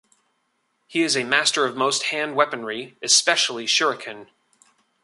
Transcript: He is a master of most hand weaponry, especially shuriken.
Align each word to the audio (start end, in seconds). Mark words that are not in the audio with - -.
He 0.87 1.03
is 1.03 1.15
a 1.15 1.23
master 1.23 1.63
of 1.63 1.77
most 1.77 2.05
hand 2.05 2.35
weaponry, 2.35 2.97
especially 3.03 3.67
shuriken. 3.67 4.29